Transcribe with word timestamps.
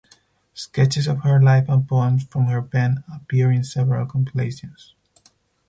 Sketches 0.55 1.05
of 1.05 1.19
her 1.21 1.39
life 1.39 1.69
and 1.69 1.87
poems 1.87 2.23
from 2.23 2.47
her 2.47 2.63
pen 2.63 3.03
appear 3.13 3.51
in 3.51 3.63
several 3.63 4.07
compilations. 4.07 4.95